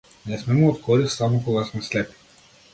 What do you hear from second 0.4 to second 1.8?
сме му од корист само кога